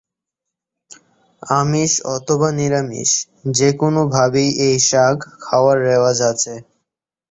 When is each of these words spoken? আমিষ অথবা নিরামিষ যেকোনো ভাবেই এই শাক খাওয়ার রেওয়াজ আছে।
আমিষ 1.43 1.91
অথবা 2.15 2.47
নিরামিষ 2.59 3.11
যেকোনো 3.57 4.01
ভাবেই 4.13 4.49
এই 4.67 4.75
শাক 4.89 5.17
খাওয়ার 5.43 5.77
রেওয়াজ 5.87 6.17
আছে। 6.31 6.53